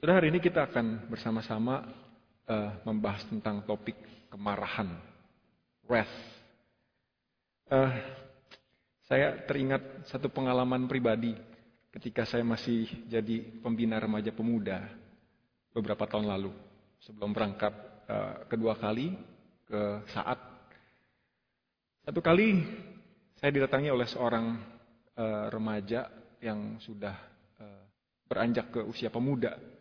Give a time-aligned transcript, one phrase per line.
[0.00, 1.84] Sudah hari ini kita akan bersama-sama
[2.48, 4.00] uh, membahas tentang topik
[4.32, 4.96] kemarahan,
[5.84, 6.16] wrath.
[7.68, 7.92] Uh,
[9.04, 11.36] saya teringat satu pengalaman pribadi
[11.92, 14.88] ketika saya masih jadi pembina remaja pemuda
[15.76, 16.56] beberapa tahun lalu,
[17.04, 17.76] sebelum berangkat
[18.08, 19.12] uh, kedua kali
[19.68, 20.40] ke saat.
[22.08, 22.56] Satu kali
[23.36, 24.64] saya didatangi oleh seorang
[25.20, 26.08] uh, remaja
[26.40, 27.20] yang sudah
[27.60, 27.84] uh,
[28.24, 29.79] beranjak ke usia pemuda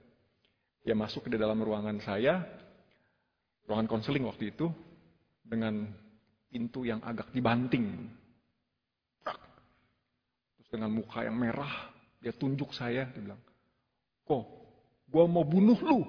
[0.89, 2.41] dia masuk ke dalam ruangan saya,
[3.69, 4.73] ruangan konseling waktu itu,
[5.45, 5.85] dengan
[6.49, 8.09] pintu yang agak dibanting.
[10.57, 13.37] Terus dengan muka yang merah, dia tunjuk saya, dia bilang,
[14.25, 14.49] kok
[15.13, 16.01] gua mau bunuh lu.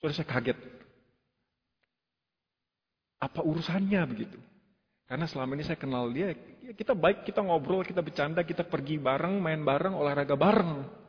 [0.00, 0.56] Terus saya kaget.
[3.20, 4.40] Apa urusannya begitu?
[5.04, 6.32] Karena selama ini saya kenal dia,
[6.64, 11.07] ya kita baik, kita ngobrol, kita bercanda, kita pergi bareng, main bareng, olahraga bareng.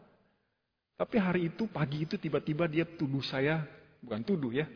[0.99, 3.63] Tapi hari itu, pagi itu tiba-tiba dia tuduh saya,
[4.03, 4.67] bukan tuduh ya,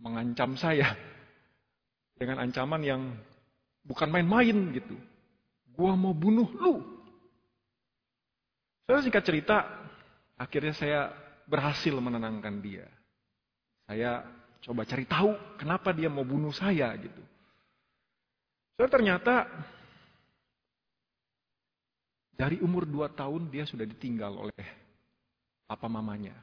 [0.00, 0.96] mengancam saya.
[2.16, 3.12] Dengan ancaman yang
[3.84, 4.96] bukan main-main gitu.
[5.76, 6.80] Gua mau bunuh lu.
[8.88, 9.68] Saya singkat cerita,
[10.40, 11.00] akhirnya saya
[11.44, 12.88] berhasil menenangkan dia.
[13.84, 14.24] Saya
[14.64, 17.20] coba cari tahu kenapa dia mau bunuh saya gitu.
[18.80, 19.44] Saya ternyata
[22.32, 24.85] dari umur 2 tahun dia sudah ditinggal oleh
[25.66, 26.34] papa mamanya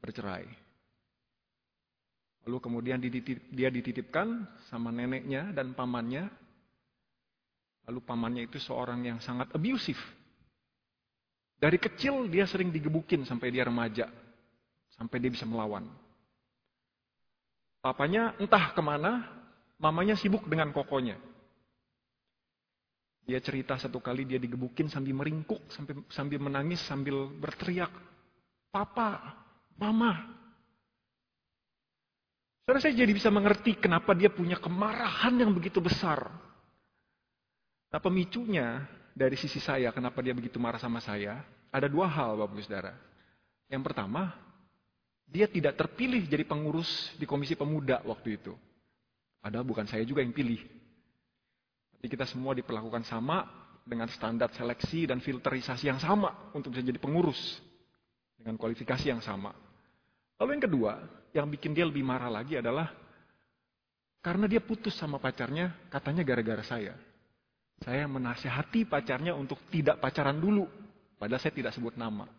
[0.00, 0.46] bercerai.
[2.46, 3.02] Lalu kemudian
[3.50, 6.30] dia dititipkan sama neneknya dan pamannya.
[7.90, 9.98] Lalu pamannya itu seorang yang sangat abusive.
[11.58, 14.06] Dari kecil dia sering digebukin sampai dia remaja.
[14.94, 15.90] Sampai dia bisa melawan.
[17.82, 19.26] Papanya entah ke mana,
[19.82, 21.18] mamanya sibuk dengan kokonya.
[23.26, 27.90] Dia cerita satu kali dia digebukin sambil meringkuk, sambil, sambil menangis, sambil berteriak,
[28.70, 29.34] Papa,
[29.74, 30.14] Mama.
[32.62, 36.30] Saudara saya jadi bisa mengerti kenapa dia punya kemarahan yang begitu besar.
[37.90, 42.62] Nah pemicunya dari sisi saya, kenapa dia begitu marah sama saya, ada dua hal Bapak
[42.62, 42.94] Saudara.
[43.66, 44.34] Yang pertama,
[45.26, 48.54] dia tidak terpilih jadi pengurus di komisi pemuda waktu itu.
[49.42, 50.75] Padahal bukan saya juga yang pilih.
[52.06, 53.42] Jadi kita semua diperlakukan sama
[53.82, 57.58] dengan standar seleksi dan filterisasi yang sama untuk bisa jadi pengurus
[58.38, 59.50] dengan kualifikasi yang sama.
[60.38, 60.92] Lalu yang kedua,
[61.34, 62.94] yang bikin dia lebih marah lagi adalah
[64.22, 66.94] karena dia putus sama pacarnya, katanya gara-gara saya.
[67.82, 70.62] Saya menasihati pacarnya untuk tidak pacaran dulu,
[71.18, 72.30] padahal saya tidak sebut nama.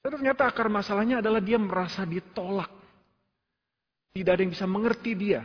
[0.00, 2.72] Ternyata akar masalahnya adalah dia merasa ditolak.
[4.16, 5.44] Tidak ada yang bisa mengerti dia.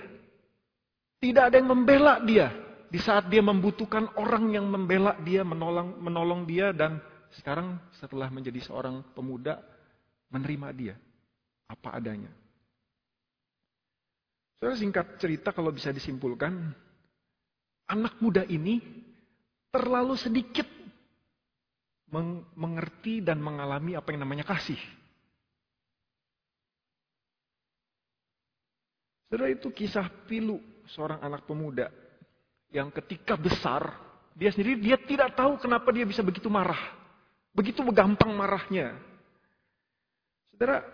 [1.18, 2.54] Tidak ada yang membela dia
[2.88, 7.02] di saat dia membutuhkan orang yang membela dia, menolong menolong dia dan
[7.34, 9.60] sekarang setelah menjadi seorang pemuda
[10.30, 10.96] menerima dia
[11.68, 12.32] apa adanya.
[14.58, 16.54] Saudara singkat cerita kalau bisa disimpulkan,
[17.90, 18.82] anak muda ini
[19.70, 20.66] terlalu sedikit
[22.56, 24.80] mengerti dan mengalami apa yang namanya kasih.
[29.28, 30.58] Saudara itu kisah pilu
[30.92, 31.92] seorang anak pemuda
[32.72, 33.96] yang ketika besar,
[34.36, 36.80] dia sendiri dia tidak tahu kenapa dia bisa begitu marah.
[37.56, 38.94] Begitu gampang marahnya.
[40.54, 40.86] Saudara,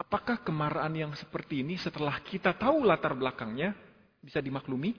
[0.00, 3.76] apakah kemarahan yang seperti ini setelah kita tahu latar belakangnya
[4.18, 4.96] bisa dimaklumi?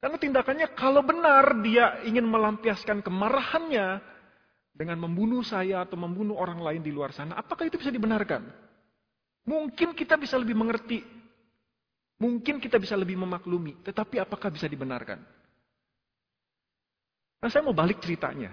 [0.00, 4.04] Karena tindakannya kalau benar dia ingin melampiaskan kemarahannya
[4.76, 8.63] dengan membunuh saya atau membunuh orang lain di luar sana, apakah itu bisa dibenarkan?
[9.44, 11.04] Mungkin kita bisa lebih mengerti.
[12.20, 13.84] Mungkin kita bisa lebih memaklumi.
[13.84, 15.20] Tetapi apakah bisa dibenarkan?
[17.44, 18.48] Nah saya mau balik ceritanya.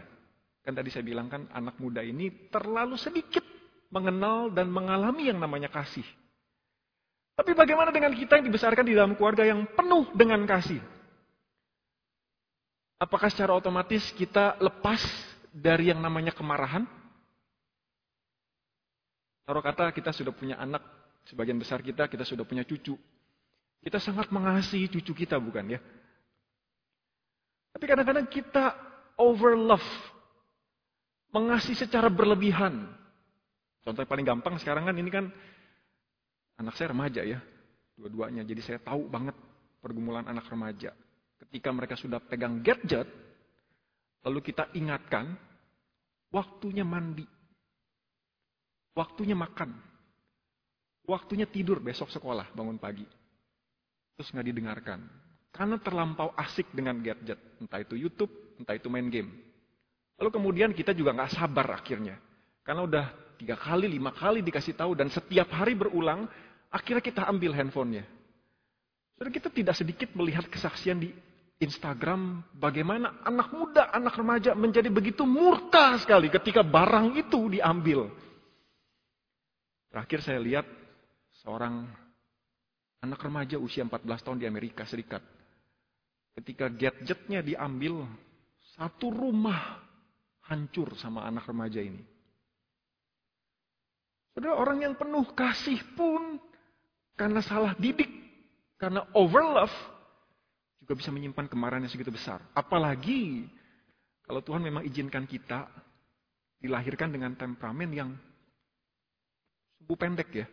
[0.62, 3.41] Kan tadi saya bilang kan anak muda ini terlalu sedikit
[3.88, 6.06] mengenal dan mengalami yang namanya kasih.
[7.35, 10.78] Tapi bagaimana dengan kita yang dibesarkan di dalam keluarga yang penuh dengan kasih?
[13.02, 15.02] Apakah secara otomatis kita lepas
[15.49, 16.85] dari yang namanya kemarahan?
[19.52, 20.80] Taruh kata kita sudah punya anak,
[21.28, 22.96] sebagian besar kita, kita sudah punya cucu.
[23.84, 25.80] Kita sangat mengasihi cucu kita, bukan ya?
[27.76, 28.72] Tapi kadang-kadang kita
[29.20, 29.84] over love.
[31.36, 32.96] Mengasihi secara berlebihan.
[33.84, 35.28] Contoh paling gampang sekarang kan ini kan
[36.56, 37.44] anak saya remaja ya.
[38.00, 38.48] Dua-duanya.
[38.48, 39.36] Jadi saya tahu banget
[39.84, 40.96] pergumulan anak remaja.
[41.44, 43.03] Ketika mereka sudah pegang gadget,
[44.24, 45.36] lalu kita ingatkan,
[46.32, 47.41] waktunya mandi.
[48.93, 49.72] Waktunya makan.
[51.08, 53.08] Waktunya tidur besok sekolah, bangun pagi.
[54.16, 55.02] Terus nggak didengarkan.
[55.52, 59.29] karena terlampau asik dengan gadget, entah itu YouTube, entah itu main game.
[60.16, 62.16] Lalu kemudian kita juga nggak sabar akhirnya,
[62.64, 63.05] karena udah
[63.35, 66.23] tiga kali, lima kali dikasih tahu dan setiap hari berulang,
[66.72, 68.08] akhirnya kita ambil handphonenya.
[69.20, 71.11] Saudara kita tidak sedikit melihat kesaksian di
[71.61, 78.09] Instagram bagaimana anak muda, anak remaja menjadi begitu murka sekali ketika barang itu diambil.
[79.91, 80.66] Terakhir saya lihat
[81.43, 81.84] seorang
[83.03, 85.20] anak remaja usia 14 tahun di Amerika Serikat.
[86.32, 88.08] Ketika gadgetnya diambil,
[88.79, 89.84] satu rumah
[90.47, 91.99] hancur sama anak remaja ini.
[94.32, 96.40] Saudara orang yang penuh kasih pun
[97.20, 98.08] karena salah didik,
[98.79, 99.76] karena overlove,
[100.79, 102.40] juga bisa menyimpan kemarahan yang segitu besar.
[102.55, 103.43] Apalagi
[104.23, 105.67] kalau Tuhan memang izinkan kita
[106.64, 108.16] dilahirkan dengan temperamen yang
[109.91, 110.47] sumbu pendek ya.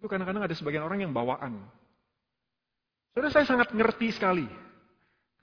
[0.00, 1.60] Itu kadang-kadang ada sebagian orang yang bawaan.
[3.12, 4.48] Saudara saya sangat ngerti sekali.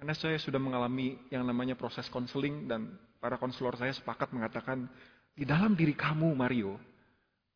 [0.01, 4.89] Karena saya sudah mengalami yang namanya proses konseling dan para konselor saya sepakat mengatakan
[5.37, 6.81] di dalam diri kamu Mario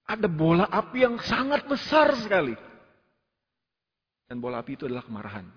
[0.05, 2.53] ada bola api yang sangat besar sekali.
[4.29, 5.49] Dan bola api itu adalah kemarahan.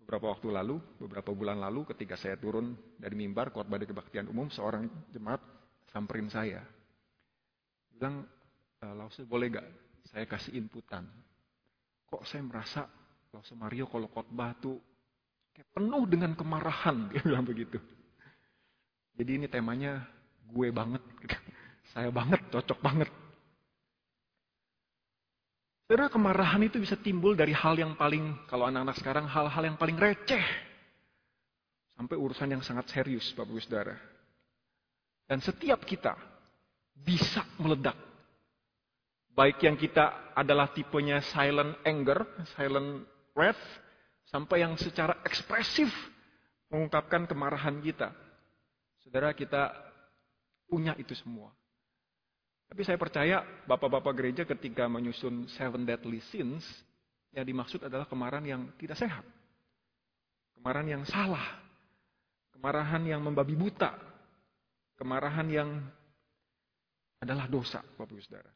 [0.00, 4.48] Beberapa waktu lalu, beberapa bulan lalu ketika saya turun dari mimbar khotbah di kebaktian umum,
[4.48, 5.44] seorang jemaat
[5.92, 6.64] samperin saya.
[7.94, 8.26] Bilang,
[8.82, 9.66] e, Lause boleh gak
[10.10, 11.06] saya kasih inputan?
[12.10, 12.86] Kok saya merasa
[13.34, 14.78] Lause Mario kalau khotbah tuh
[15.54, 17.78] kayak penuh dengan kemarahan, dia bilang begitu.
[19.14, 20.02] Jadi ini temanya
[20.50, 21.02] gue banget,
[21.94, 23.10] saya banget, cocok banget.
[25.84, 29.94] Saudara kemarahan itu bisa timbul dari hal yang paling, kalau anak-anak sekarang, hal-hal yang paling
[30.00, 30.42] receh.
[31.94, 33.94] Sampai urusan yang sangat serius, Bapak Ibu Saudara.
[35.28, 36.16] Dan setiap kita
[36.94, 37.98] bisa meledak.
[39.34, 42.22] Baik yang kita adalah tipenya silent anger,
[42.54, 43.02] silent
[43.34, 43.58] wrath,
[44.30, 45.90] sampai yang secara ekspresif
[46.70, 48.14] mengungkapkan kemarahan kita.
[49.02, 49.74] Saudara kita
[50.70, 51.50] punya itu semua.
[52.70, 56.64] Tapi saya percaya bapak-bapak gereja ketika menyusun seven deadly sins,
[57.34, 59.26] yang dimaksud adalah kemarahan yang tidak sehat.
[60.54, 61.62] Kemarahan yang salah.
[62.54, 63.98] Kemarahan yang membabi buta.
[64.94, 65.70] Kemarahan yang
[67.24, 68.52] adalah dosa, Bapak Ibu Saudara.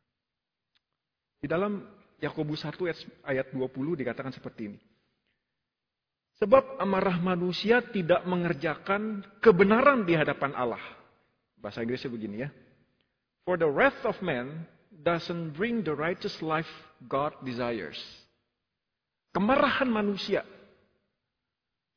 [1.41, 1.81] Di dalam
[2.21, 2.77] Yakobus 1
[3.25, 4.81] ayat 20 dikatakan seperti ini.
[6.39, 10.83] Sebab amarah manusia tidak mengerjakan kebenaran di hadapan Allah.
[11.59, 12.51] Bahasa Inggrisnya begini ya.
[13.43, 14.63] For the wrath of man
[15.03, 16.71] doesn't bring the righteous life
[17.11, 17.99] God desires.
[19.35, 20.47] Kemarahan manusia.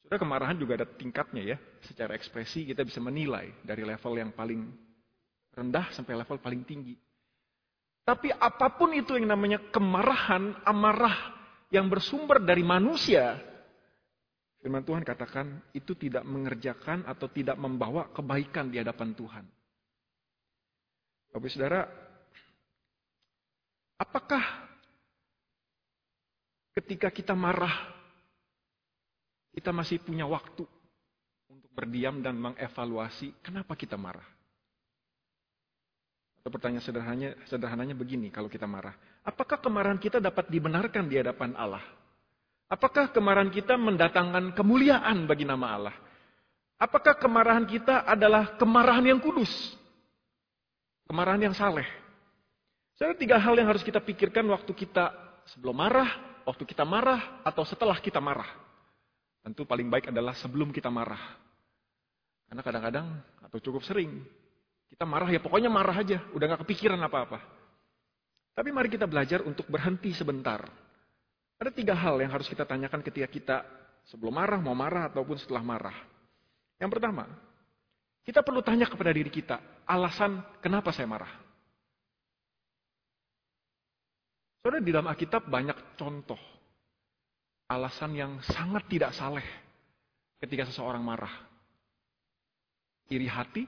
[0.05, 1.57] Sudah kemarahan juga ada tingkatnya ya.
[1.85, 4.73] Secara ekspresi kita bisa menilai dari level yang paling
[5.51, 6.95] rendah sampai level paling tinggi.
[8.01, 11.37] Tapi apa pun itu yang namanya kemarahan, amarah
[11.69, 13.37] yang bersumber dari manusia,
[14.59, 19.45] firman Tuhan katakan itu tidak mengerjakan atau tidak membawa kebaikan di hadapan Tuhan.
[21.31, 21.87] Bapak Saudara,
[23.95, 24.43] apakah
[26.75, 27.95] ketika kita marah,
[29.55, 30.67] kita masih punya waktu
[31.47, 34.40] untuk berdiam dan mengevaluasi kenapa kita marah?
[36.41, 38.97] Atau pertanyaan sederhananya, sederhananya begini kalau kita marah.
[39.21, 41.85] Apakah kemarahan kita dapat dibenarkan di hadapan Allah?
[42.65, 45.95] Apakah kemarahan kita mendatangkan kemuliaan bagi nama Allah?
[46.81, 49.53] Apakah kemarahan kita adalah kemarahan yang kudus?
[51.05, 51.85] Kemarahan yang saleh.
[52.97, 55.13] Saya tiga hal yang harus kita pikirkan waktu kita
[55.53, 58.49] sebelum marah, waktu kita marah, atau setelah kita marah.
[59.45, 61.21] Tentu paling baik adalah sebelum kita marah.
[62.49, 63.07] Karena kadang-kadang,
[63.45, 64.25] atau cukup sering,
[65.01, 67.41] kita marah ya pokoknya marah aja, udah gak kepikiran apa-apa.
[68.53, 70.61] Tapi mari kita belajar untuk berhenti sebentar.
[71.57, 73.57] Ada tiga hal yang harus kita tanyakan ketika kita
[74.05, 75.97] sebelum marah, mau marah, ataupun setelah marah.
[76.77, 77.25] Yang pertama,
[78.21, 79.57] kita perlu tanya kepada diri kita,
[79.89, 81.33] alasan kenapa saya marah.
[84.61, 86.37] Saudara di dalam Alkitab banyak contoh
[87.73, 89.49] alasan yang sangat tidak saleh
[90.45, 91.33] ketika seseorang marah.
[93.09, 93.65] Iri hati,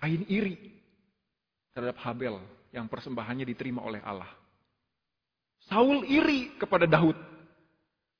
[0.00, 0.56] kain iri
[1.76, 2.40] terhadap Habel
[2.72, 4.28] yang persembahannya diterima oleh Allah.
[5.68, 7.14] Saul iri kepada Daud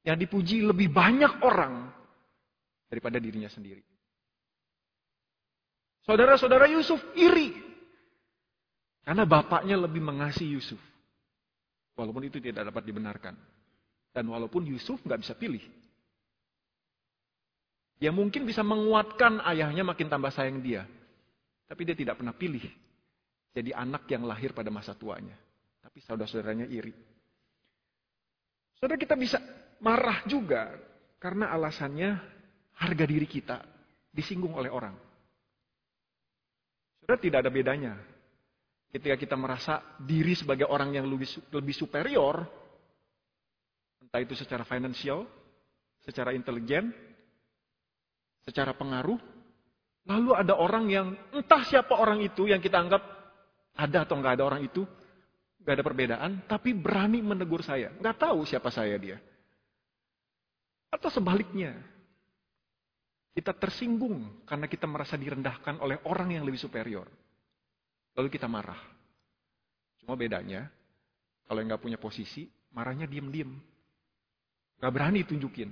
[0.04, 1.88] yang dipuji lebih banyak orang
[2.86, 3.80] daripada dirinya sendiri.
[6.04, 7.52] Saudara-saudara Yusuf iri.
[9.00, 10.80] Karena bapaknya lebih mengasihi Yusuf.
[11.96, 13.34] Walaupun itu tidak dapat dibenarkan.
[14.12, 15.62] Dan walaupun Yusuf nggak bisa pilih.
[18.00, 20.88] Dia mungkin bisa menguatkan ayahnya makin tambah sayang dia.
[21.70, 22.66] Tapi dia tidak pernah pilih.
[23.54, 25.38] Jadi anak yang lahir pada masa tuanya.
[25.78, 26.90] Tapi saudara-saudaranya iri.
[28.74, 29.38] Saudara kita bisa
[29.78, 30.74] marah juga
[31.22, 32.18] karena alasannya
[32.74, 33.62] harga diri kita
[34.10, 34.98] disinggung oleh orang.
[37.06, 37.94] Sudah tidak ada bedanya.
[38.90, 42.42] Ketika kita merasa diri sebagai orang yang lebih, lebih superior,
[44.02, 45.22] entah itu secara finansial,
[46.02, 46.90] secara intelijen,
[48.42, 49.20] secara pengaruh,
[50.10, 52.98] lalu ada orang yang entah siapa orang itu yang kita anggap
[53.78, 54.82] ada atau nggak ada orang itu,
[55.62, 59.22] nggak ada perbedaan, tapi berani menegur saya, nggak tahu siapa saya dia.
[60.90, 61.78] Atau sebaliknya,
[63.30, 67.06] kita tersinggung karena kita merasa direndahkan oleh orang yang lebih superior.
[68.18, 68.82] Lalu kita marah.
[70.02, 70.66] Cuma bedanya,
[71.46, 73.54] kalau yang nggak punya posisi, marahnya diem-diem.
[74.80, 75.70] Gak berani tunjukin.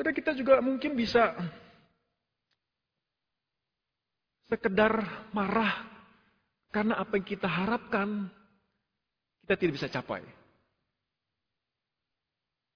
[0.00, 1.36] Saudara kita juga mungkin bisa
[4.48, 4.96] sekedar
[5.28, 5.92] marah
[6.72, 8.32] karena apa yang kita harapkan
[9.44, 10.24] kita tidak bisa capai.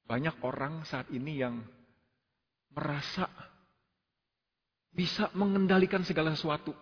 [0.04, 1.64] Banyak orang saat ini yang
[2.76, 3.24] merasa
[4.92, 6.76] bisa mengendalikan segala sesuatu.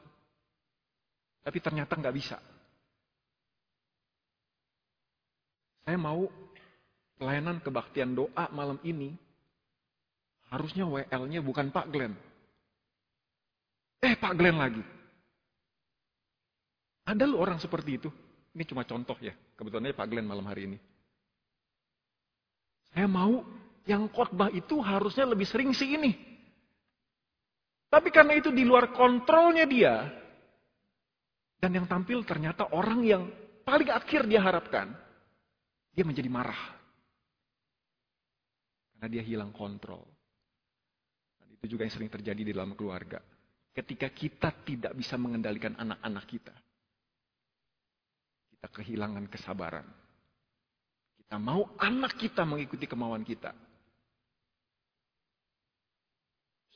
[1.46, 2.42] Tapi ternyata nggak bisa.
[5.86, 6.26] Saya mau
[7.14, 9.21] pelayanan kebaktian doa malam ini.
[10.52, 12.12] Harusnya WL-nya bukan Pak Glenn.
[14.04, 14.84] Eh Pak Glenn lagi.
[17.08, 18.12] Ada loh orang seperti itu.
[18.52, 19.32] Ini cuma contoh ya.
[19.56, 20.78] Kebetulannya Pak Glenn malam hari ini.
[22.92, 23.40] Saya mau
[23.88, 26.12] yang khotbah itu harusnya lebih sering sih ini.
[27.88, 30.04] Tapi karena itu di luar kontrolnya dia.
[31.56, 33.24] Dan yang tampil ternyata orang yang
[33.64, 34.92] paling akhir dia harapkan.
[35.96, 36.60] Dia menjadi marah.
[38.92, 40.11] Karena dia hilang kontrol.
[41.62, 43.22] Itu juga yang sering terjadi di dalam keluarga.
[43.70, 46.54] Ketika kita tidak bisa mengendalikan anak-anak kita.
[48.50, 49.86] Kita kehilangan kesabaran
[51.32, 53.56] kita mau anak kita mengikuti kemauan kita.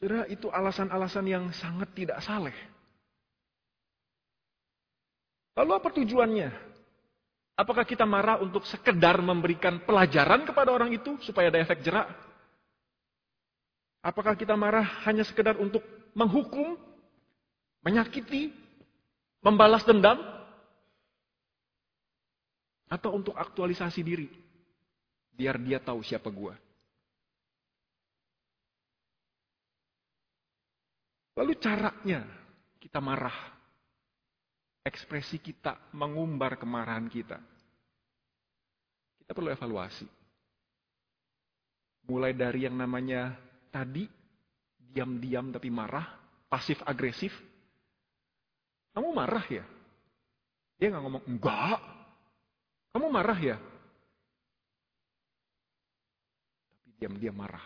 [0.01, 2.57] Saudara, itu alasan-alasan yang sangat tidak saleh.
[5.61, 6.49] Lalu apa tujuannya?
[7.53, 12.09] Apakah kita marah untuk sekedar memberikan pelajaran kepada orang itu supaya ada efek jerak?
[14.07, 15.83] Apakah kita marah hanya sekedar untuk
[16.15, 16.79] menghukum,
[17.83, 18.55] menyakiti,
[19.43, 20.23] membalas dendam?
[22.87, 24.31] Atau untuk aktualisasi diri?
[25.35, 26.55] Biar dia tahu siapa gua.
[31.35, 32.23] Lalu caranya
[32.79, 33.35] kita marah.
[34.87, 37.43] Ekspresi kita mengumbar kemarahan kita.
[39.19, 40.07] Kita perlu evaluasi.
[42.07, 43.35] Mulai dari yang namanya
[43.77, 44.09] tadi,
[44.81, 46.09] diam-diam tapi marah,
[46.49, 47.37] pasif agresif.
[48.97, 49.65] Kamu marah ya?
[50.81, 51.81] Dia nggak ngomong, enggak.
[52.97, 53.57] Kamu marah ya?
[56.97, 57.65] diam-diam marah.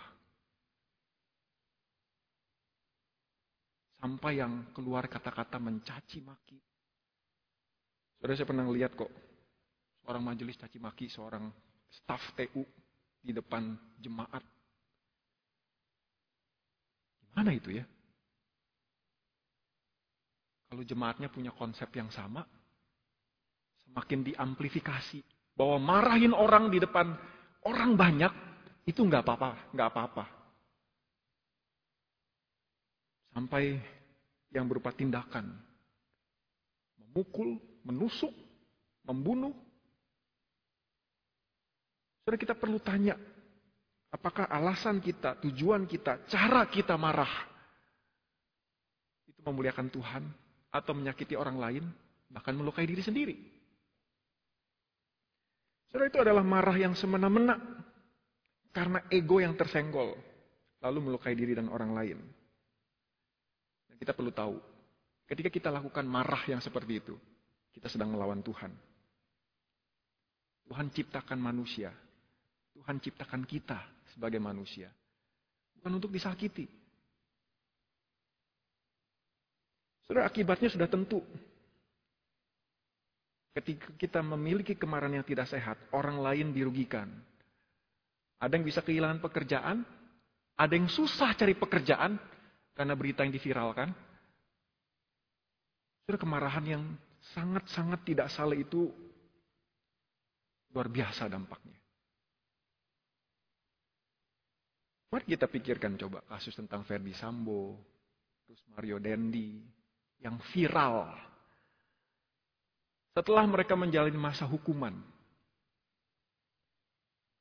[4.01, 6.59] Sampai yang keluar kata-kata mencaci maki.
[8.17, 9.13] Saudara saya pernah lihat kok,
[10.03, 11.47] seorang majelis caci maki, seorang
[11.89, 12.65] staf TU
[13.21, 14.45] di depan jemaat.
[17.31, 17.87] Gimana itu ya?
[20.71, 22.43] Kalau jemaatnya punya konsep yang sama,
[23.87, 25.23] semakin diamplifikasi.
[25.55, 27.11] Bahwa marahin orang di depan
[27.67, 28.33] orang banyak,
[28.87, 30.25] itu nggak apa-apa, nggak apa-apa.
[33.35, 33.79] Sampai
[34.51, 35.55] yang berupa tindakan.
[36.99, 38.35] Memukul, menusuk,
[39.07, 39.55] membunuh.
[42.23, 43.19] Saudara kita perlu tanya,
[44.11, 47.31] apakah alasan kita, tujuan kita, cara kita marah
[49.31, 50.25] itu memuliakan Tuhan
[50.71, 51.85] atau menyakiti orang lain,
[52.31, 53.37] bahkan melukai diri sendiri.
[55.91, 57.59] Saudara itu adalah marah yang semena-mena
[58.71, 60.15] karena ego yang tersenggol,
[60.79, 62.19] lalu melukai diri dan orang lain.
[63.91, 64.55] Dan kita perlu tahu,
[65.27, 67.15] ketika kita lakukan marah yang seperti itu,
[67.75, 68.71] kita sedang melawan Tuhan.
[70.71, 71.91] Tuhan ciptakan manusia.
[72.71, 74.93] Tuhan ciptakan kita sebagai manusia.
[75.81, 76.69] Bukan untuk disakiti.
[80.05, 81.25] Saudara, akibatnya sudah tentu.
[83.57, 87.09] Ketika kita memiliki kemarahan yang tidak sehat, orang lain dirugikan.
[88.37, 89.89] Ada yang bisa kehilangan pekerjaan,
[90.53, 92.21] ada yang susah cari pekerjaan
[92.77, 93.89] karena berita yang diviralkan.
[96.05, 96.85] Sudah kemarahan yang
[97.33, 98.93] sangat-sangat tidak salah itu
[100.77, 101.81] luar biasa dampaknya.
[105.11, 107.75] Mari kita pikirkan coba kasus tentang Ferdi Sambo,
[108.47, 109.59] terus Mario Dendi,
[110.23, 111.11] yang viral.
[113.11, 114.95] Setelah mereka menjalani masa hukuman,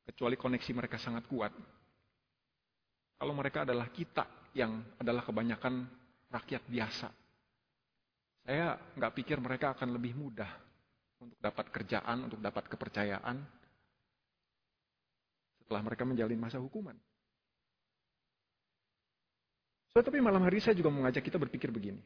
[0.10, 1.54] kecuali koneksi mereka sangat kuat.
[3.22, 4.26] Kalau mereka adalah kita
[4.58, 5.86] yang adalah kebanyakan
[6.34, 7.10] rakyat biasa.
[8.50, 10.50] Saya nggak pikir mereka akan lebih mudah
[11.22, 13.38] untuk dapat kerjaan, untuk dapat kepercayaan
[15.62, 16.98] setelah mereka menjalin masa hukuman.
[19.94, 22.02] So, tapi malam hari saya juga mengajak kita berpikir begini.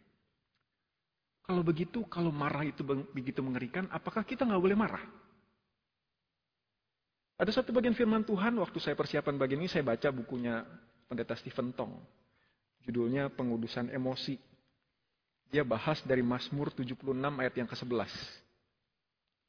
[1.44, 2.80] Kalau begitu, kalau marah itu
[3.12, 5.04] begitu mengerikan, apakah kita nggak boleh marah?
[7.36, 10.63] Ada satu bagian firman Tuhan, waktu saya persiapan bagian ini, saya baca bukunya
[11.12, 12.00] pendeta Stephen Tong.
[12.88, 14.40] Judulnya Pengudusan Emosi.
[15.52, 18.10] Dia bahas dari Mazmur 76 ayat yang ke-11.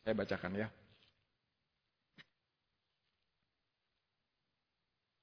[0.03, 0.69] Saya bacakan ya.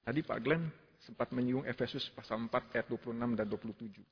[0.02, 4.02] Tadi Pak Glenn sempat menyinggung Efesus pasal 4 ayat 26 dan 27.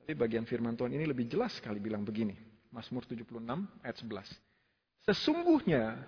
[0.00, 2.34] Tapi bagian firman Tuhan ini lebih jelas sekali bilang begini.
[2.70, 3.42] Mazmur 76
[3.82, 5.06] ayat 11.
[5.06, 5.98] Sesungguhnya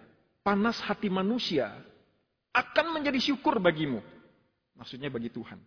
[0.43, 1.71] panas hati manusia
[2.55, 4.03] akan menjadi syukur bagimu.
[4.75, 5.59] Maksudnya bagi Tuhan.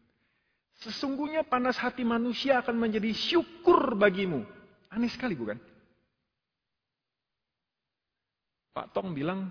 [0.76, 4.44] Sesungguhnya panas hati manusia akan menjadi syukur bagimu.
[4.92, 5.56] Aneh sekali bukan?
[8.76, 9.48] Pak Tong bilang,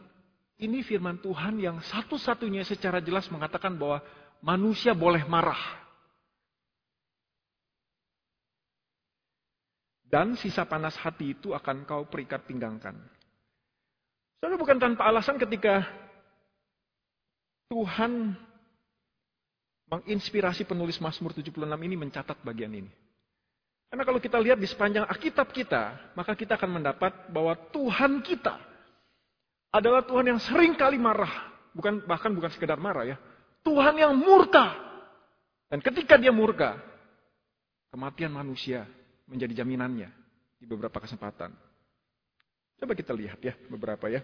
[0.62, 3.98] ini firman Tuhan yang satu-satunya secara jelas mengatakan bahwa
[4.38, 5.58] manusia boleh marah.
[10.06, 12.94] Dan sisa panas hati itu akan kau perikat pinggangkan.
[14.38, 15.82] Soalnya bukan tanpa alasan ketika
[17.66, 18.38] Tuhan
[19.90, 22.92] menginspirasi penulis Mazmur 76 ini mencatat bagian ini.
[23.90, 28.73] Karena kalau kita lihat di sepanjang Alkitab kita, maka kita akan mendapat bahwa Tuhan kita
[29.74, 31.50] adalah Tuhan yang sering kali marah.
[31.74, 33.16] Bukan bahkan bukan sekedar marah ya.
[33.66, 34.70] Tuhan yang murka.
[35.66, 36.78] Dan ketika dia murka,
[37.90, 38.86] kematian manusia
[39.26, 40.06] menjadi jaminannya
[40.62, 41.50] di beberapa kesempatan.
[42.78, 44.22] Coba kita lihat ya beberapa ya.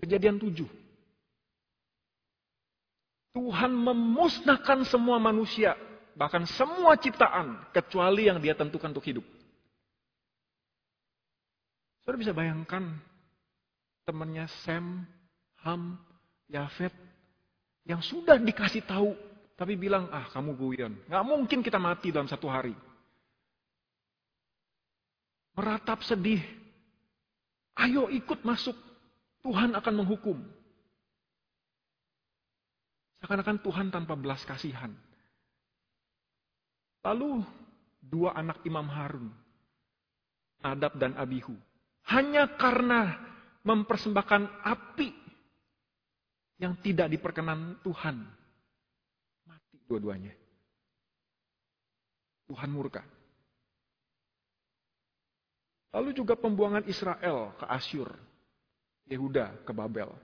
[0.00, 0.68] Kejadian tujuh.
[3.36, 5.76] Tuhan memusnahkan semua manusia,
[6.16, 9.24] bahkan semua ciptaan, kecuali yang dia tentukan untuk hidup.
[12.00, 12.96] Saudara bisa bayangkan
[14.06, 15.02] temannya Sam,
[15.66, 15.98] Ham,
[16.46, 16.94] Yafet,
[17.84, 19.12] yang sudah dikasih tahu,
[19.58, 20.94] tapi bilang, ah kamu guyon.
[21.10, 22.72] Gak mungkin kita mati dalam satu hari
[25.56, 26.44] meratap sedih.
[27.80, 28.76] Ayo ikut masuk.
[29.40, 30.38] Tuhan akan menghukum.
[33.20, 34.92] Seakan-akan Tuhan tanpa belas kasihan.
[37.00, 37.40] Lalu
[38.02, 39.30] dua anak Imam Harun,
[40.60, 41.54] Nadab dan Abihu,
[42.10, 43.14] hanya karena
[43.66, 45.10] mempersembahkan api
[46.62, 48.16] yang tidak diperkenan Tuhan,
[49.44, 50.32] mati dua-duanya.
[52.46, 53.02] Tuhan murka.
[55.90, 58.14] Lalu juga pembuangan Israel ke Asyur,
[59.10, 60.14] Yehuda ke Babel.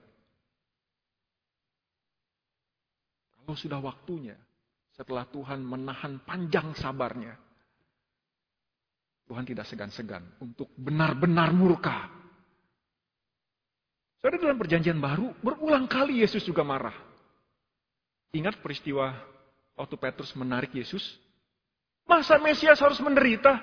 [3.43, 4.39] Kalau sudah waktunya,
[4.95, 7.35] setelah Tuhan menahan panjang sabarnya,
[9.27, 12.22] Tuhan tidak segan-segan untuk benar-benar murka.
[14.23, 16.95] Saudara dalam perjanjian baru, berulang kali Yesus juga marah.
[18.31, 19.11] Ingat peristiwa
[19.75, 21.19] waktu Petrus menarik Yesus?
[22.07, 23.59] Masa Mesias harus menderita?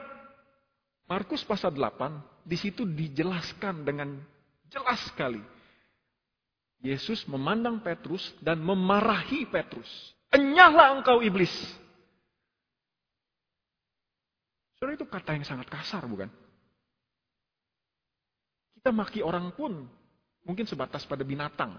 [1.09, 4.21] Markus pasal 8, di situ dijelaskan dengan
[4.69, 5.41] jelas sekali.
[6.85, 9.89] Yesus memandang Petrus dan memarahi Petrus.
[10.29, 11.51] Enyahlah engkau iblis.
[14.77, 16.29] Saudara itu kata yang sangat kasar bukan?
[18.77, 19.89] Kita maki orang pun
[20.45, 21.77] mungkin sebatas pada binatang.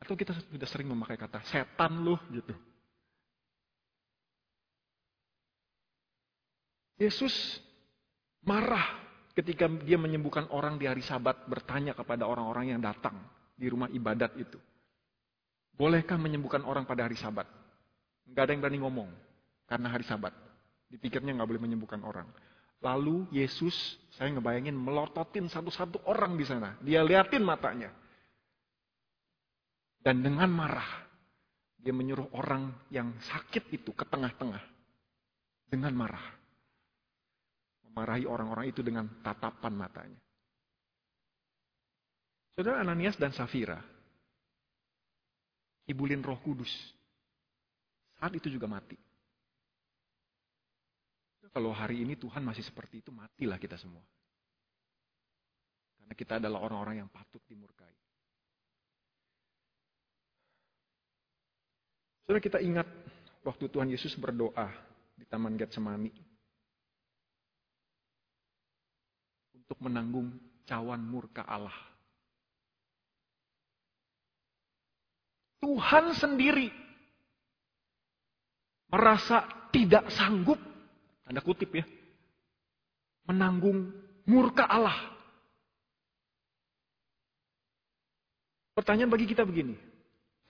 [0.00, 2.56] Atau kita sudah sering memakai kata setan loh gitu.
[7.00, 7.32] Yesus
[8.44, 9.00] marah
[9.32, 13.16] ketika dia menyembuhkan orang di hari sabat bertanya kepada orang-orang yang datang
[13.56, 14.60] di rumah ibadat itu.
[15.76, 17.48] Bolehkah menyembuhkan orang pada hari sabat?
[18.28, 19.08] Gak ada yang berani ngomong
[19.64, 20.36] karena hari sabat.
[20.92, 22.28] Dipikirnya gak boleh menyembuhkan orang.
[22.80, 23.76] Lalu Yesus,
[24.16, 26.80] saya ngebayangin melototin satu-satu orang di sana.
[26.80, 27.92] Dia liatin matanya.
[30.00, 31.04] Dan dengan marah,
[31.76, 34.64] dia menyuruh orang yang sakit itu ke tengah-tengah.
[35.68, 36.40] Dengan marah
[37.90, 40.20] memarahi orang-orang itu dengan tatapan matanya.
[42.54, 43.82] Saudara Ananias dan Safira,
[45.90, 46.70] ibulin roh kudus.
[48.22, 48.94] Saat itu juga mati.
[51.50, 54.02] Kalau hari ini Tuhan masih seperti itu, matilah kita semua.
[55.98, 57.90] Karena kita adalah orang-orang yang patut dimurkai.
[62.22, 62.86] Saudara kita ingat
[63.42, 64.70] waktu Tuhan Yesus berdoa
[65.18, 66.30] di Taman Getsemani.
[69.70, 70.34] untuk menanggung
[70.66, 71.78] cawan murka Allah.
[75.62, 76.74] Tuhan sendiri
[78.90, 80.58] merasa tidak sanggup,
[81.30, 81.86] tanda kutip ya,
[83.30, 83.94] menanggung
[84.26, 84.98] murka Allah.
[88.74, 89.78] Pertanyaan bagi kita begini,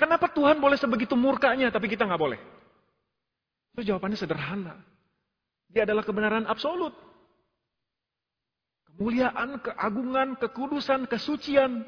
[0.00, 2.40] kenapa Tuhan boleh sebegitu murkanya tapi kita nggak boleh?
[3.76, 4.80] Itu jawabannya sederhana.
[5.68, 6.96] Dia adalah kebenaran absolut.
[8.88, 11.84] Kemuliaan, keagungan, kekudusan, kesucian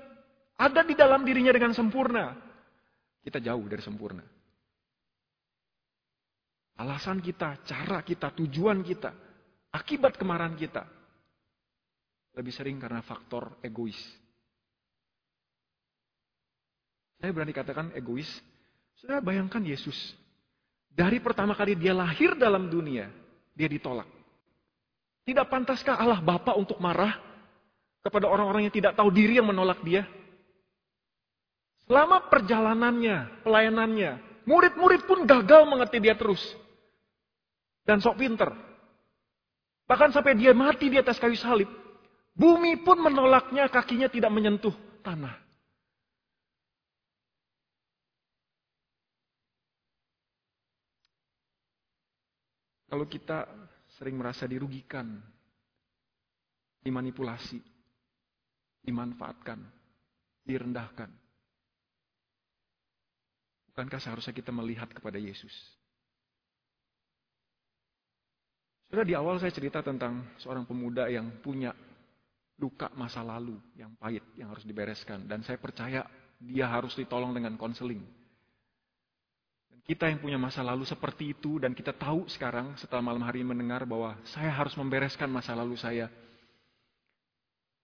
[0.60, 2.36] ada di dalam dirinya dengan sempurna.
[3.24, 4.20] Kita jauh dari sempurna.
[6.82, 9.14] Alasan kita, cara kita, tujuan kita,
[9.70, 10.82] akibat kemarahan kita.
[12.34, 13.94] Lebih sering karena faktor egois.
[17.22, 18.26] Saya berani katakan egois.
[18.98, 19.94] Sudah bayangkan Yesus.
[20.90, 23.06] Dari pertama kali dia lahir dalam dunia,
[23.54, 24.10] dia ditolak.
[25.22, 27.14] Tidak pantaskah Allah Bapa untuk marah
[28.02, 30.02] kepada orang-orang yang tidak tahu diri yang menolak dia?
[31.86, 36.42] Selama perjalanannya, pelayanannya, murid-murid pun gagal mengerti dia terus.
[37.82, 38.50] Dan sok pinter.
[39.86, 41.68] Bahkan sampai dia mati di atas kayu salib.
[42.32, 44.72] Bumi pun menolaknya, kakinya tidak menyentuh
[45.04, 45.36] tanah.
[52.88, 53.48] Kalau kita
[53.96, 55.16] sering merasa dirugikan,
[56.84, 57.56] dimanipulasi,
[58.84, 59.60] dimanfaatkan,
[60.44, 61.08] direndahkan.
[63.72, 65.52] Bukankah seharusnya kita melihat kepada Yesus?
[68.92, 71.72] Sudah di awal saya cerita tentang seorang pemuda yang punya
[72.60, 75.24] luka masa lalu yang pahit, yang harus dibereskan.
[75.24, 76.04] Dan saya percaya
[76.36, 78.04] dia harus ditolong dengan konseling.
[79.72, 83.40] Dan kita yang punya masa lalu seperti itu dan kita tahu sekarang setelah malam hari
[83.40, 86.12] mendengar bahwa saya harus membereskan masa lalu saya.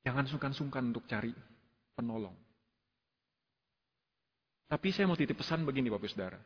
[0.04, 1.32] Jangan sungkan-sungkan untuk cari
[1.96, 2.36] penolong.
[4.68, 6.36] Tapi saya mau titip pesan begini Bapak Saudara.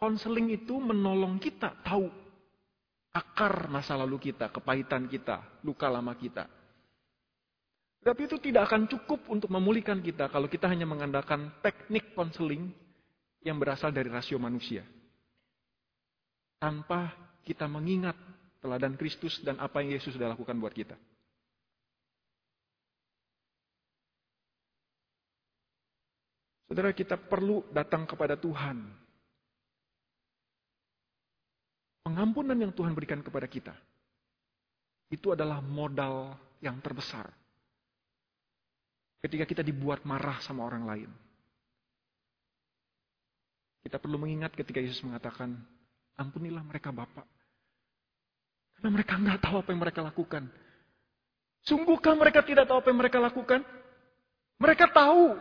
[0.00, 2.31] Konseling itu menolong kita tahu
[3.12, 6.48] akar masa lalu kita, kepahitan kita, luka lama kita.
[8.02, 12.74] Tapi itu tidak akan cukup untuk memulihkan kita kalau kita hanya mengandalkan teknik konseling
[13.46, 14.82] yang berasal dari rasio manusia.
[16.58, 17.14] Tanpa
[17.46, 18.18] kita mengingat
[18.58, 20.98] teladan Kristus dan apa yang Yesus sudah lakukan buat kita.
[26.66, 29.01] Saudara kita perlu datang kepada Tuhan.
[32.02, 33.74] Pengampunan yang Tuhan berikan kepada kita.
[35.12, 37.30] Itu adalah modal yang terbesar.
[39.22, 41.10] Ketika kita dibuat marah sama orang lain.
[43.82, 45.58] Kita perlu mengingat ketika Yesus mengatakan,
[46.18, 47.26] ampunilah mereka Bapak.
[48.78, 50.44] Karena mereka nggak tahu apa yang mereka lakukan.
[51.62, 53.60] Sungguhkah mereka tidak tahu apa yang mereka lakukan?
[54.58, 55.38] Mereka tahu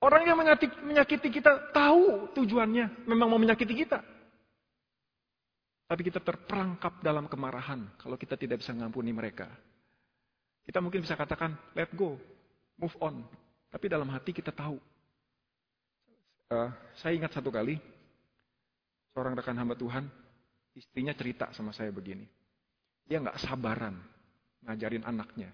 [0.00, 4.00] Orang yang menyakiti kita tahu tujuannya, memang mau menyakiti kita.
[5.84, 9.50] Tapi kita terperangkap dalam kemarahan kalau kita tidak bisa mengampuni mereka.
[10.64, 12.16] Kita mungkin bisa katakan, let go,
[12.80, 13.20] move on.
[13.68, 14.80] Tapi dalam hati kita tahu.
[16.50, 17.76] Uh, saya ingat satu kali,
[19.12, 20.08] seorang rekan hamba Tuhan,
[20.78, 22.24] istrinya cerita sama saya begini.
[23.04, 23.98] Dia nggak sabaran
[24.64, 25.50] ngajarin anaknya.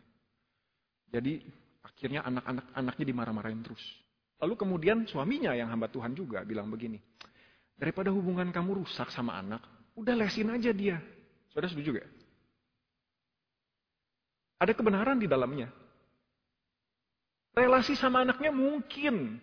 [1.11, 1.43] Jadi
[1.83, 4.06] akhirnya anak-anak anaknya dimarah-marahin terus.
[4.37, 7.01] Lalu kemudian suaminya yang hamba Tuhan juga bilang begini,
[7.73, 9.65] daripada hubungan kamu rusak sama anak,
[9.97, 11.01] udah lesin aja dia.
[11.49, 12.09] Saudara setuju gak?
[14.61, 15.73] Ada kebenaran di dalamnya.
[17.57, 19.41] Relasi sama anaknya mungkin,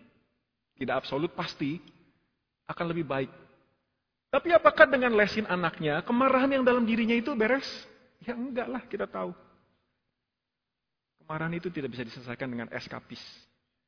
[0.77, 1.81] tidak absolut pasti,
[2.69, 3.31] akan lebih baik.
[4.29, 7.65] Tapi apakah dengan lesin anaknya, kemarahan yang dalam dirinya itu beres?
[8.21, 9.33] Ya enggak lah, kita tahu.
[11.25, 13.21] Kemarahan itu tidak bisa diselesaikan dengan eskapis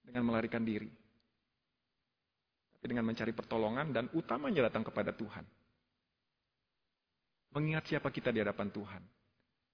[0.06, 0.88] dengan melarikan diri.
[2.78, 5.46] Tapi dengan mencari pertolongan dan utamanya datang kepada Tuhan.
[7.58, 9.04] Mengingat siapa kita di hadapan Tuhan.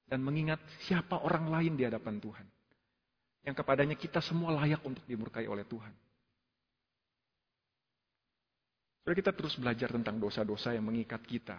[0.07, 2.47] Dan mengingat siapa orang lain di hadapan Tuhan.
[3.41, 5.93] Yang kepadanya kita semua layak untuk dimurkai oleh Tuhan.
[9.01, 11.57] Jadi kita terus belajar tentang dosa-dosa yang mengikat kita.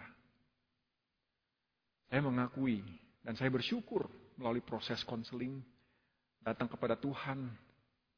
[2.07, 2.79] Saya mengakui
[3.19, 4.07] dan saya bersyukur
[4.39, 5.59] melalui proses konseling
[6.39, 7.51] datang kepada Tuhan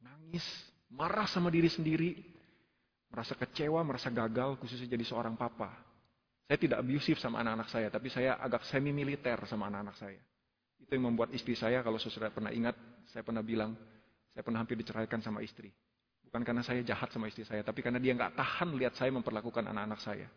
[0.06, 0.46] nangis,
[0.94, 2.22] marah sama diri sendiri,
[3.10, 5.74] merasa kecewa, merasa gagal, khususnya jadi seorang papa.
[6.46, 10.22] Saya tidak abusive sama anak-anak saya, tapi saya agak semi militer sama anak-anak saya.
[10.78, 12.78] Itu yang membuat istri saya, kalau saudara pernah ingat,
[13.10, 13.74] saya pernah bilang,
[14.30, 15.74] saya pernah hampir diceraikan sama istri.
[16.30, 19.65] Bukan karena saya jahat sama istri saya, tapi karena dia nggak tahan lihat saya memperlakukan
[19.74, 20.28] anak-anak saya.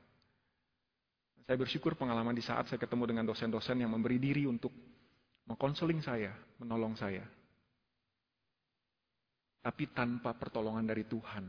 [1.44, 4.72] Saya bersyukur pengalaman di saat saya ketemu dengan dosen-dosen yang memberi diri untuk
[5.48, 7.24] mengkonseling saya, menolong saya.
[9.68, 11.44] Tapi tanpa pertolongan dari Tuhan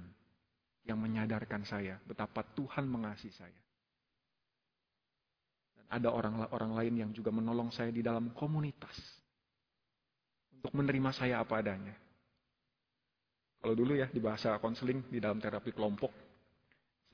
[0.84, 3.62] yang menyadarkan saya betapa Tuhan mengasihi saya.
[5.79, 8.91] Dan ada orang-orang lain yang juga menolong saya di dalam komunitas
[10.51, 11.95] untuk menerima saya apa adanya.
[13.63, 16.12] Kalau dulu ya di bahasa konseling di dalam terapi kelompok,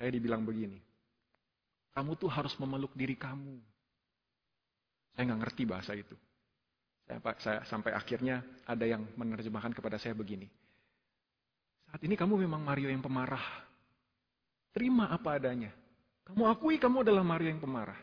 [0.02, 0.82] saya dibilang begini,
[1.94, 3.62] kamu tuh harus memeluk diri kamu.
[5.14, 6.18] Saya nggak ngerti bahasa itu.
[7.06, 10.65] Saya, saya, sampai akhirnya ada yang menerjemahkan kepada saya begini.
[11.96, 13.64] Saat ini kamu memang Mario yang pemarah.
[14.76, 15.72] Terima apa adanya.
[16.28, 17.96] Kamu akui kamu adalah Mario yang pemarah.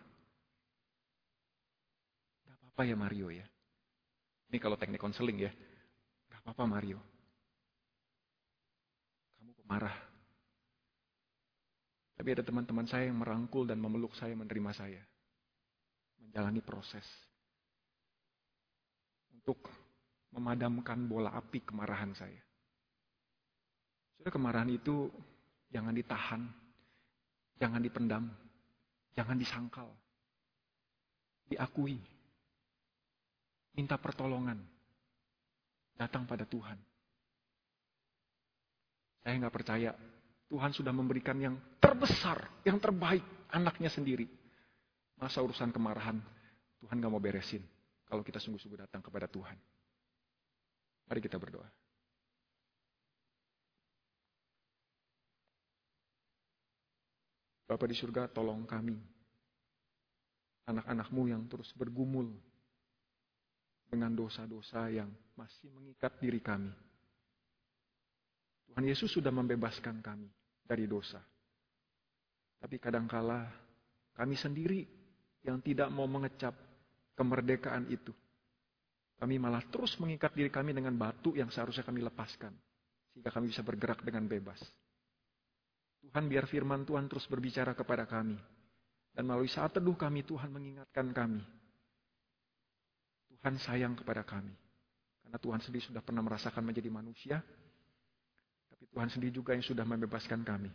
[2.48, 3.44] Gak apa-apa ya Mario ya.
[4.48, 5.52] Ini kalau teknik konseling ya.
[6.32, 7.04] Gak apa-apa Mario.
[9.36, 9.92] Kamu pemarah.
[12.16, 15.04] Tapi ada teman-teman saya yang merangkul dan memeluk saya, menerima saya.
[16.16, 17.04] Menjalani proses
[19.36, 19.68] untuk
[20.32, 22.40] memadamkan bola api kemarahan saya.
[24.22, 25.10] Kemarahan itu
[25.72, 26.42] jangan ditahan,
[27.58, 28.24] jangan dipendam,
[29.16, 29.88] jangan disangkal.
[31.50, 31.98] Diakui.
[33.72, 34.60] Minta pertolongan.
[35.96, 36.78] Datang pada Tuhan.
[39.22, 39.90] Saya nggak percaya
[40.52, 44.28] Tuhan sudah memberikan yang terbesar, yang terbaik anaknya sendiri.
[45.16, 46.18] Masa urusan kemarahan
[46.82, 47.62] Tuhan gak mau beresin
[48.10, 49.54] kalau kita sungguh-sungguh datang kepada Tuhan.
[51.06, 51.81] Mari kita berdoa.
[57.72, 59.00] Bapak di surga, tolong kami,
[60.68, 62.28] anak-anakmu yang terus bergumul
[63.88, 66.68] dengan dosa-dosa yang masih mengikat diri kami.
[68.68, 70.28] Tuhan Yesus sudah membebaskan kami
[70.68, 71.24] dari dosa.
[72.60, 73.48] Tapi kadangkala
[74.20, 74.84] kami sendiri
[75.40, 76.52] yang tidak mau mengecap
[77.16, 78.12] kemerdekaan itu.
[79.16, 82.52] Kami malah terus mengikat diri kami dengan batu yang seharusnya kami lepaskan.
[83.16, 84.60] Sehingga kami bisa bergerak dengan bebas.
[86.02, 88.36] Tuhan biar firman Tuhan terus berbicara kepada kami.
[89.12, 91.42] Dan melalui saat teduh kami Tuhan mengingatkan kami.
[93.30, 94.54] Tuhan sayang kepada kami.
[95.22, 97.38] Karena Tuhan sendiri sudah pernah merasakan menjadi manusia.
[98.72, 100.72] Tapi Tuhan sendiri juga yang sudah membebaskan kami.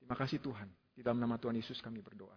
[0.00, 0.68] Terima kasih Tuhan.
[0.92, 2.36] Di dalam nama Tuhan Yesus kami berdoa.